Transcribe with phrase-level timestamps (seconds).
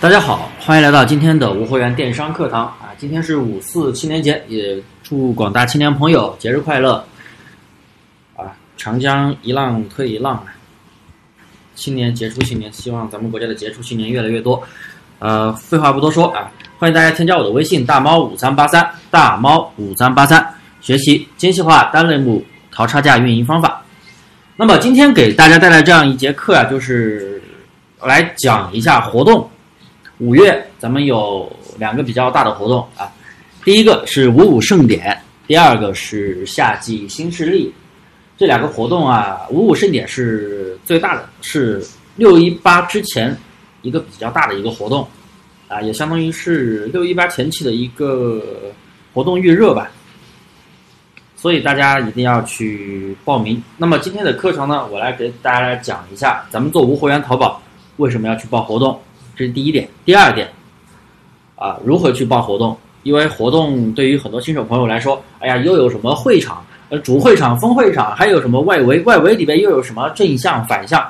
[0.00, 2.88] 大家好，欢迎来到今天的无货源电商课堂啊！
[2.96, 7.04] 今天是五四青年节，也祝广大青年朋友节日快乐
[8.34, 8.48] 啊！
[8.78, 10.44] 长江一浪推一浪啊，
[11.74, 14.62] 青年杰出青年，希望咱们国家的杰出青年越来越多。
[15.18, 20.42] 呃，废话不多说啊，欢迎大家添加我的微信大猫五三八三大猫五三八三，
[20.80, 22.42] 学习精细化单类目
[22.72, 23.84] 淘差价运营方法。
[24.56, 27.42] 那么今天给大家带来这样一节课啊，就是
[28.02, 29.46] 来讲一下活动。
[30.20, 33.10] 五月咱们有两个比较大的活动啊，
[33.64, 37.72] 第一个是五五盛典，第二个是夏季新势力。
[38.36, 41.82] 这两个活动啊，五五盛典是最大的，是
[42.16, 43.34] 六一八之前
[43.80, 45.08] 一个比较大的一个活动
[45.68, 48.42] 啊，也相当于是六一八前期的一个
[49.14, 49.90] 活动预热吧。
[51.34, 53.62] 所以大家一定要去报名。
[53.78, 57.62] 那么今天的课程呢，我来给大家来讲一下，咱们做无货源淘宝
[57.96, 59.00] 为什么要去报活动。
[59.40, 60.46] 这是第一点，第二点，
[61.56, 62.76] 啊，如何去报活动？
[63.04, 69.00] 因为活动对于很多新手朋友来说，哎呀，又有什么会场、呃主会场、分会场，还有什么外围？
[69.04, 71.02] 外围里边又有什么正向、反向，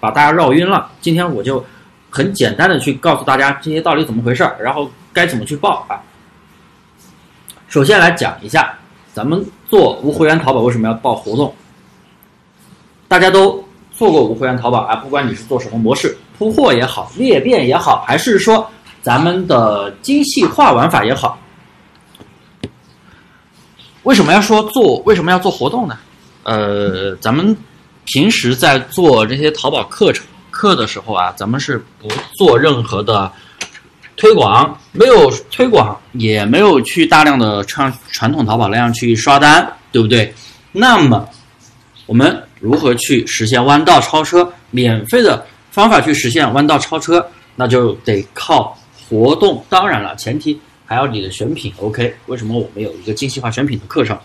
[0.00, 0.90] 把大家绕晕了。
[1.00, 1.64] 今天我就
[2.10, 5.96] 很简单的去告诉大家这些到底怎么回事儿，然后该怎么去报啊。
[7.68, 8.78] 首先来讲一下，
[9.14, 11.54] 咱们做无会员淘宝为什么要报活动？
[13.08, 13.66] 大家都
[13.98, 16.16] 做过无会员淘宝啊，不管你是做什么模式。
[16.38, 18.70] 铺货也好，裂变也好，还是说
[19.02, 21.36] 咱们的精细化玩法也好，
[24.04, 24.98] 为什么要说做？
[25.04, 25.98] 为什么要做活动呢？
[26.44, 27.56] 呃，咱们
[28.04, 33.30] 平时在做这些淘宝课程课的时候啊，咱们是不做任何的
[34.16, 40.32] 推广，没有推广，也没有去大量的传传统淘宝那样去刷单，对不对？
[40.70, 41.28] 那么
[42.06, 44.52] 我们如何去实现弯道超车？
[44.70, 45.46] 免费的。
[45.70, 48.76] 方法去实现弯道超车，那就得靠
[49.08, 49.64] 活动。
[49.68, 52.12] 当然了，前提还要你的选品 OK。
[52.26, 54.18] 为什么我们有一个精细化选品的课程？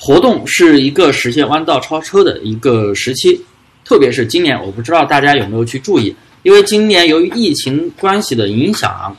[0.00, 3.38] 活动是一个实现弯道超车的一个时期，
[3.84, 9.14] 特别是今年，我不知道大家有没有去注意，因为今年由于疫情关系的影响，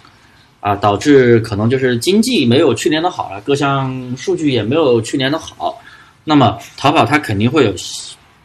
[0.59, 5.79] 啊，导致可能就是经济没有去年的好了，各项数据也没有去年的好。
[6.29, 7.73] 那么淘宝它肯定会有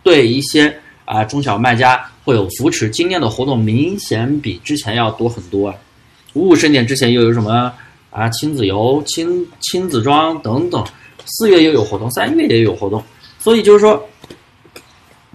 [0.03, 0.75] 对一些
[1.05, 2.03] 啊中小卖家。
[2.25, 5.75] 会有扶持，今年的活动明显比之前要多很多啊！
[6.33, 7.71] 五五盛典之前又有什么
[8.09, 8.27] 啊？
[8.31, 10.83] 亲子游、亲亲子装等等，
[11.27, 13.05] 四月又有活动，三月也有活动，
[13.39, 14.09] 所以就是说，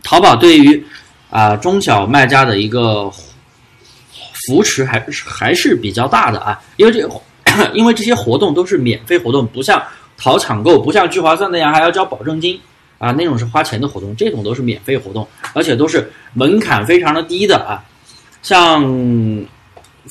[0.04, 0.84] 淘宝对于
[1.30, 3.08] 啊中小卖家的一个
[4.48, 7.08] 扶持还是还是比较大的啊，因为这
[7.76, 9.80] 因为这些活动都是免费活动，不像
[10.20, 12.60] 淘抢购，不像聚划算那样还要交保证金。
[13.00, 17.82] 啊，那种是花钱的活动，这种都是免费活动，而且都是门槛非常的低的啊。
[18.42, 18.84] 像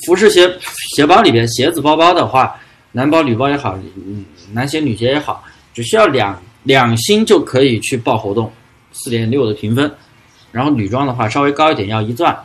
[0.07, 0.51] 服饰鞋
[0.95, 2.59] 鞋包里边，鞋子包包的话，
[2.93, 8.51] 男包女包也好，嗯，男鞋女鞋也好，只需要两两星就可以去报活动，
[8.91, 9.91] 四点六的评分。
[10.51, 12.35] 然后女装的话稍微高一点要一钻，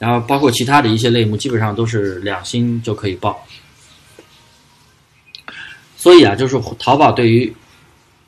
[0.00, 3.40] 然后包括其他的一些类目，基本上都是两星就可以报。
[6.04, 7.50] 所以啊，就是淘宝对于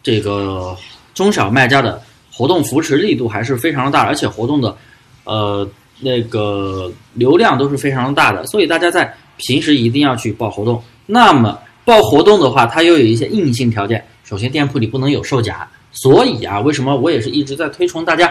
[0.03, 0.75] 这个。
[1.17, 4.77] 中小卖家的活动扶持力度还是非常的大，而且活动的，
[5.25, 5.67] 呃，
[5.99, 10.83] 那个流量都是非常的大的，所以大家在平时一定要去报活动。
[11.07, 15.67] 那么报活动的话，它又有一些硬性条件，首先店铺里不能有售假。
[15.91, 18.31] 所以啊，为什么我也是一直在推崇大家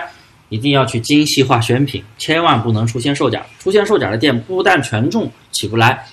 [0.50, 3.44] 一定要去精细化选品，千万不能出现售假。
[3.58, 6.06] 出现售假的店不但权重起不来，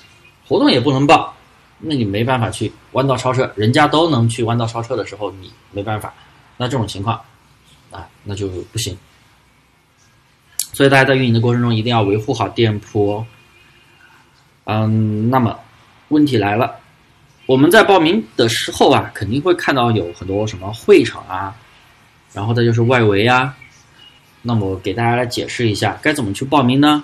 [0.49, 1.37] 活动也不能报，
[1.84, 3.53] 那你没办法去弯道超车。
[3.56, 6.15] 人家都能去弯道超车的时候，你没办法。
[6.56, 7.20] 那这种情况，
[7.91, 8.97] 啊，那就不行。
[10.72, 13.25] 所以大家在运营的过程中一定要维护好店铺。
[14.65, 15.59] 嗯，那么
[16.09, 16.76] 问题来了，
[17.47, 21.54] 我们在报名的时候啊，肯定会看到有很多什么会场啊，
[22.32, 23.56] 然后再就是外围啊。
[24.43, 27.03] 那么给大家来解释一下，该怎么去报名呢？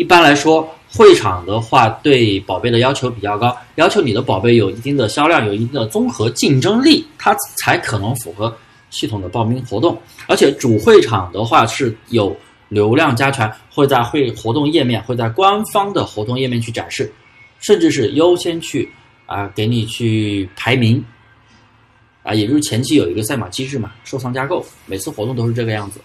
[0.00, 8.56] 一般来说，会场的话对宝贝的要求比较高，要求你的宝贝有一定的销量，有一定的综合竞争力，它才可能符合。
[8.88, 9.96] 系统的报名活动，
[10.26, 12.36] 而且主会场的话是有
[12.68, 17.12] 流量加权，会在会活动页面，会在官方的活动页面去展示，
[17.60, 18.90] 甚至是优先去
[19.26, 21.04] 啊给你去排名，
[22.24, 26.00] 啊，也就是前期有一个赛马机制嘛，收藏加购，每次活动都是这个样子，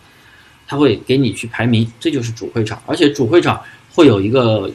[0.67, 3.61] 他会给你去排名，这就是主会场，而且主会场
[3.93, 4.71] 会有一个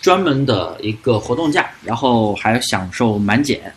[0.00, 3.72] 专门的一个活动价，然后还享受满减。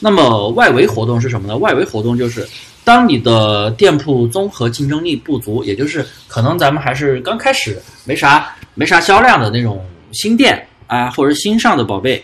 [0.00, 1.56] 那么外围活动是什么呢？
[1.56, 2.46] 外围活动就是
[2.84, 12.22] 当你的店铺综合竞争力不足，也就是可能咱们还是刚开始没啥没啥销量的那种新店啊，或者新上的宝贝，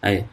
[0.00, 0.24] 哎，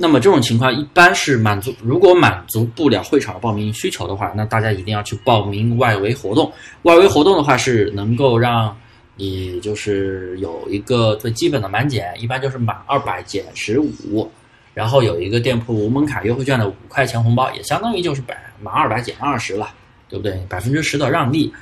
[0.00, 6.50] 那么这种情况一般是满足，如果满足不了会场的报名需求的话，那大家一定要去报名外围活动。
[6.82, 8.74] 外围活动的话是能够让
[9.16, 14.30] 你就是有一个最基本的满减，一般就是满二百减十五。
[14.72, 19.68] 然后有一个店铺无门槛优惠券的五块钱红包，也相当于就是百满二百减二十了，
[20.08, 20.40] 对不对？
[20.48, 21.52] 百分之十的让利，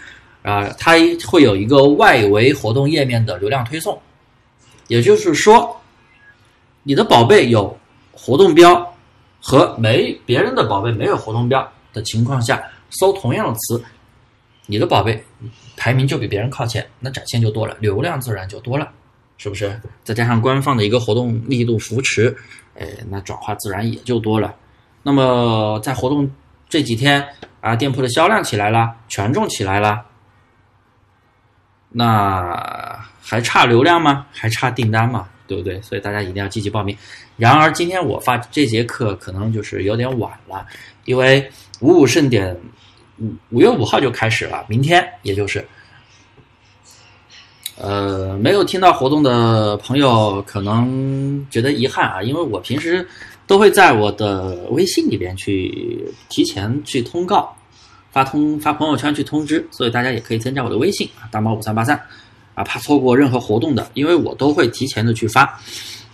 [0.42, 0.92] 啊，它
[1.26, 3.98] 会有一个外围活动页面的流量推送，
[4.88, 5.74] 也就是说，
[6.82, 7.76] 你的宝贝有
[8.20, 8.94] 活动标
[9.40, 12.60] 和没别人的宝贝没有活动标的情况下，
[12.90, 13.82] 搜同样的词，
[14.66, 15.24] 你的宝贝
[15.76, 18.88] 排名就比别人靠前，那展现就多了，流量自然就多了。
[19.40, 19.80] 是不是？
[20.02, 22.36] 再加上官方的一个活动力度扶持，
[22.76, 24.52] 哎，那转化自然也就多了。
[25.04, 26.28] 那么在活动
[26.68, 27.24] 这几天
[27.60, 30.04] 啊，店铺的销量起来了，权重起来了，
[31.90, 34.26] 那还差流量吗？
[34.32, 35.28] 还差订单吗？
[35.48, 35.82] 对不对？
[35.82, 36.96] 所以大家一定要积极报名。
[37.36, 40.64] 然而今天我发这节课可能就是有点晚了，
[41.06, 41.50] 因为
[41.80, 42.56] 五五盛典
[43.18, 45.66] 五五月五号就开始了，明天也就是。
[47.80, 53.06] 呃，没有听到活动的朋友可能觉得遗憾啊，因为我平时
[53.46, 57.56] 都会在我的微信里边去提前去通告，
[58.10, 61.96] 发通发朋友圈去通知，所以大家也可以添加我的微信啊，大猫五三八三
[62.58, 65.58] 啊，怕错过任何活动的，因为我都会提前的去发，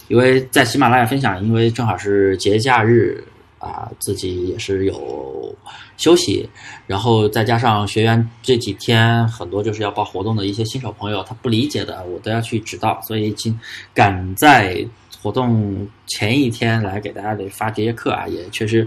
[0.09, 3.25] 因为在喜马拉雅分享，因为正好是节假日。
[3.61, 5.57] 啊，自己也是有
[5.97, 6.47] 休息，
[6.87, 13.59] 然后再加上学员这几天很多就是要报活动的一些新手朋友，他不理解的，我都要去指导，所以今
[13.95, 14.87] 赶在
[15.23, 18.87] 活动前一天来给大家得发这些课啊，也确实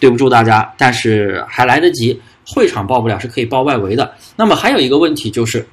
[0.00, 4.12] 对不住大家，但是还来得及，会场报不了是可以报外围的。
[4.34, 5.64] 那么还有一个问题就是，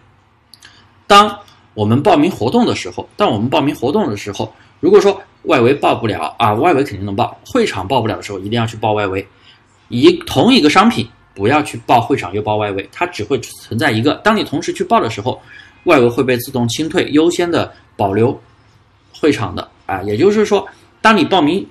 [1.16, 1.40] 当
[1.74, 7.40] 我们报名活动的时候，当我们报名活动的时候，如果说外围报不了啊，外围肯定能报。
[7.46, 9.26] 会场报不了的时候，一定要去报外围。
[9.88, 14.16] 一同一个商品，不要去报会场又报外围，它只会存在一个。
[14.26, 15.42] 当你同时去报的时候，
[15.86, 18.38] 外围会被自动清退，优先的保留
[19.14, 20.02] 会场的啊。
[20.02, 20.68] 也就是说，
[21.02, 21.66] 当你报名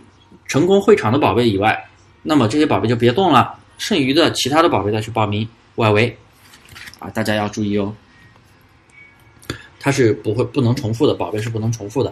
[0.47, 1.87] 成功会场的宝贝以外，
[2.23, 6.17] 那么这些宝贝就别动了，剩余的其他的宝贝再去报名外围
[6.99, 7.11] 啊。
[7.11, 7.93] 大家要注意哦，
[9.85, 12.11] 它是不会不能重复的，宝贝是不能重复的。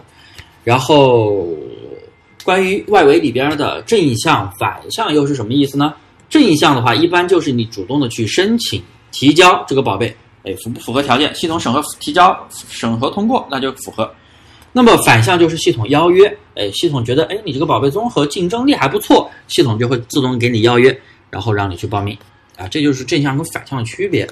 [0.63, 1.43] 然后，
[2.43, 5.91] 关于外围里边的正向、反向又是什么意思呢？
[6.29, 8.79] 正向的话，一般就是你主动的去申请
[9.11, 11.33] 提交这个宝贝，哎，符不符合条件？
[11.33, 14.07] 系统审核提交审核通过，那就符合。
[14.71, 20.95] 那么反向就是系统邀约，哎，系统觉得哎你这个宝贝综合竞争力还不错，系统就会自动给你邀约，
[21.31, 22.15] 然后让你去报名
[22.55, 24.29] 啊，这就是正向跟反向的区别。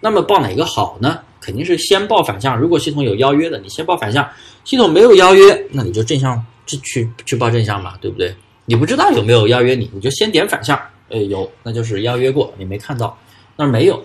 [0.00, 1.20] 那么报哪个好呢？
[1.40, 2.58] 肯定是先报反向。
[2.58, 4.22] 如果系统有邀约的，你先报反向；
[4.64, 8.34] 系统没有邀约，那你就正向去去去报正向嘛，对不对？
[8.66, 10.78] 你不知道有没有邀约你，你就先点反向。
[11.08, 13.08] 呃，有，那就是邀约过，你没看到；
[13.56, 14.00] 那没有，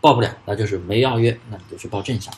[0.00, 2.32] 报不了，那就是没邀约，那你就去报正向。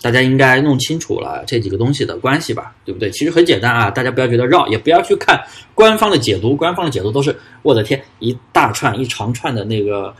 [0.00, 3.10] 大家应该弄清楚了这几个东西的关系吧，对不对？
[3.10, 5.38] 其实很简单啊，大家不要觉得绕，也不要去看
[5.74, 10.14] 官方的解读，官方的解读都是我的天，一大串一长串的那个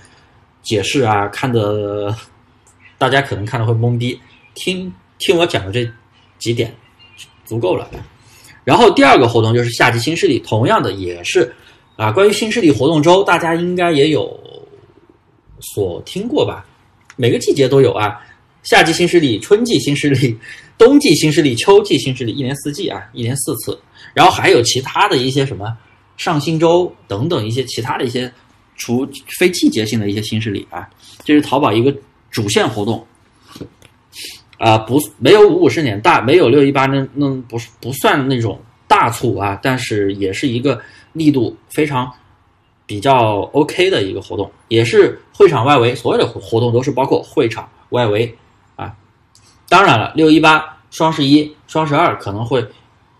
[0.63, 2.15] 解释啊，看的。
[2.99, 4.19] 大家可能看了会懵逼，
[4.55, 5.91] 听听我讲的这
[6.39, 6.75] 几点
[7.45, 7.91] 足够了。
[8.65, 11.55] 然后第二个活动就是夏季新势力，同样的也是
[11.97, 14.41] 啊，关于新势力活动周，大家应该也有
[15.61, 16.65] 所听过吧？
[17.17, 18.19] 每个季节都有啊，
[18.63, 20.39] 夏季新势力、春季新势力、
[20.79, 23.79] 冬季新势力、秋季新势力，一年四季啊，一年四次。
[24.15, 25.77] 然后还有其他的一些什么
[26.17, 28.33] 上新周等等一些其他的一些
[28.77, 29.07] 除
[29.39, 30.89] 非季节性的一些新势力啊，
[31.25, 31.95] 这是淘宝一个。
[32.35, 33.07] 主线活动，
[34.59, 40.81] 啊不没有五五盛典大，没有六一八那那不是不算那种大促啊，但是也是一个
[41.13, 42.13] 力度非常
[42.87, 48.37] 比较 OK 的一个活动，也是会场外围所有的活动都是包括会场外围
[48.75, 48.93] 啊。
[49.69, 52.67] 当然了，六一八、双十一、双十二可能会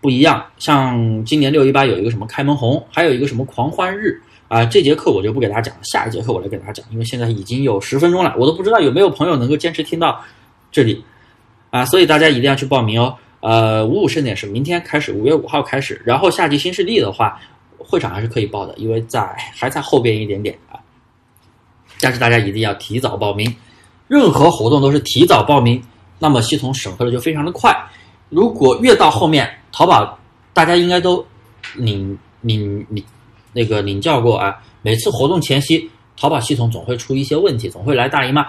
[0.01, 4.21] 不一样，像今年六一八有一个什么开门红，还有一个什么狂欢日。
[4.47, 10.23] 啊，这节课我就不给大家讲了，下一节课我来给大家讲，因为现在已经有十分钟了，我都不知道有没有朋友能够坚持听到
[10.71, 11.03] 这里
[11.71, 13.15] 啊，所以大家一定要去报名哦。
[13.39, 17.39] 呃，五五盛典是明天开始，五月五号开始，然后夏季新势力的话，
[17.77, 20.79] 会场还是可以报的，因为在还在后边一点点啊，
[21.99, 23.55] 但是大家一定要提早报名，
[24.07, 25.83] 任何活动都是提早报名，
[26.19, 27.75] 那么系统审核的就非常的快。
[28.29, 30.17] 如果越到后面，淘宝
[30.53, 31.25] 大家应该都
[31.73, 33.03] 领领领。
[33.55, 38.45] 那个领教过啊，每次活动前夕淘宝系统总会出一些问题，总会来大姨妈，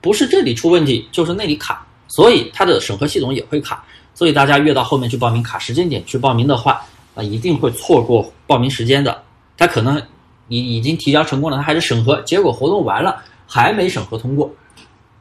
[0.00, 3.84] 不是这里出问题，就是那里卡，所以它的审核系统也会卡。
[4.14, 6.80] 所以大家越到后面去报名卡时间点去报名的话，
[7.14, 9.22] 啊，一定会错过报名时间的。
[9.58, 10.02] 他可能
[10.46, 14.50] 你已经提交成功了，他还是审核，结果活动完了还没审核通过，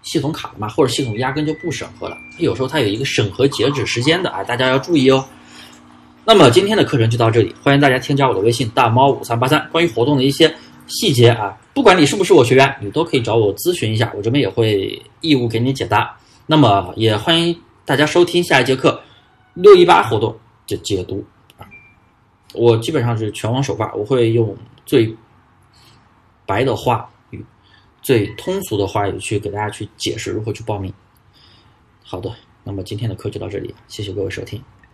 [0.04, 2.16] 系统卡了嘛，或者系统压根就不审核了。
[2.40, 5.24] 有时候它有一个审核截止时间的啊，大家要注意哦。
[6.30, 10.54] 那么今天的课程就到这里，欢迎大家添加我的微信大猫五三八三，关于活动的一些
[10.86, 16.18] 细节啊，不管你是不是我学员，你都可以找我咨询一下，我这边也会义务给你解答。
[16.46, 17.58] 那么也欢迎。
[17.86, 19.02] 大家收听下一节课，
[19.54, 21.24] 六一八活动的解读
[21.58, 21.64] 啊，
[22.54, 24.54] 我基本上是全网首发，我会用
[24.86, 25.16] 最
[26.46, 27.42] 白的话语、
[28.02, 30.94] 最通俗的话语去给大家去解释如何去报名。
[32.04, 32.30] 好的，
[32.66, 34.62] 那么今天的课就到这里，谢谢各位收听。